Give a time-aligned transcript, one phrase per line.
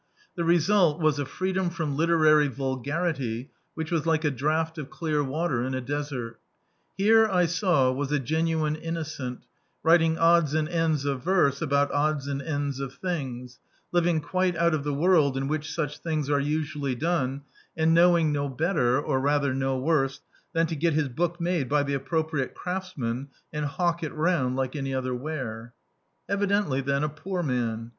[0.35, 4.89] The result was a free dom from literary vulgarity which was like a draught of
[4.89, 6.39] clear water in a desert
[6.97, 9.41] Here, I saw, was a gen uine iimocent,
[9.83, 13.59] writing odds and ends of verse about odds and ends of things,
[13.91, 17.43] living quite out of the world in which such thin^ are usually done,
[17.77, 20.19] and knowing no better (or rather no worse)
[20.53, 24.75] than to get his book made by the appropriate craftsman and hawk it round like
[24.75, 25.75] any other ware.
[26.27, 27.89] Evidently, then, a poor man.